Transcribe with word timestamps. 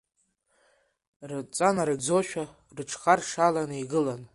Рыдҵа 1.29 1.69
нарыгӡошәа, 1.75 2.45
рыҽхаршаланы 2.75 3.75
игылан. 3.83 4.21